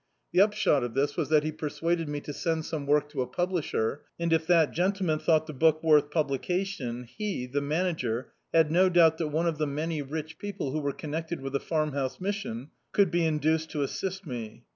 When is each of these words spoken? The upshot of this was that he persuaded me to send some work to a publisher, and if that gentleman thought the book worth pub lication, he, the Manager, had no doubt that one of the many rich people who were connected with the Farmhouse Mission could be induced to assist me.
The 0.31 0.41
upshot 0.41 0.83
of 0.83 0.95
this 0.95 1.15
was 1.15 1.29
that 1.29 1.43
he 1.43 1.51
persuaded 1.51 2.09
me 2.09 2.21
to 2.21 2.33
send 2.33 2.65
some 2.65 2.87
work 2.87 3.07
to 3.09 3.21
a 3.21 3.27
publisher, 3.27 4.01
and 4.19 4.33
if 4.33 4.47
that 4.47 4.71
gentleman 4.71 5.19
thought 5.19 5.45
the 5.45 5.53
book 5.53 5.83
worth 5.83 6.09
pub 6.09 6.31
lication, 6.31 7.05
he, 7.05 7.45
the 7.45 7.61
Manager, 7.61 8.31
had 8.51 8.71
no 8.71 8.89
doubt 8.89 9.19
that 9.19 9.27
one 9.27 9.45
of 9.45 9.59
the 9.59 9.67
many 9.67 10.01
rich 10.01 10.39
people 10.39 10.71
who 10.71 10.79
were 10.79 10.91
connected 10.91 11.39
with 11.39 11.53
the 11.53 11.59
Farmhouse 11.59 12.19
Mission 12.19 12.71
could 12.93 13.11
be 13.11 13.23
induced 13.27 13.69
to 13.69 13.83
assist 13.83 14.25
me. 14.25 14.63